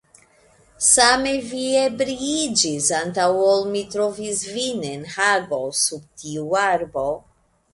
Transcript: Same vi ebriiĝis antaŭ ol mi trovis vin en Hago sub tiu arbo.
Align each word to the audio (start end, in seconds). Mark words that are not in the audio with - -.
Same 0.85 1.33
vi 1.49 1.65
ebriiĝis 1.81 2.87
antaŭ 3.01 3.27
ol 3.51 3.67
mi 3.75 3.83
trovis 3.97 4.41
vin 4.57 4.83
en 4.95 5.07
Hago 5.19 5.63
sub 5.83 6.09
tiu 6.25 6.49
arbo. 6.65 7.07